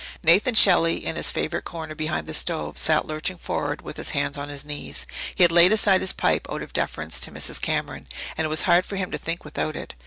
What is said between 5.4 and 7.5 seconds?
had laid aside his pipe out of deference to